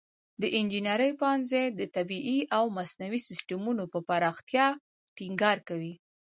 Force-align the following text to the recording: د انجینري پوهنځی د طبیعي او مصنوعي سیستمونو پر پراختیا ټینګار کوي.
د 0.41 0.43
انجینري 0.57 1.11
پوهنځی 1.19 1.65
د 1.79 1.81
طبیعي 1.95 2.39
او 2.57 2.63
مصنوعي 2.77 3.21
سیستمونو 3.29 3.83
پر 3.91 4.01
پراختیا 4.09 4.67
ټینګار 5.17 5.57
کوي. 5.67 5.93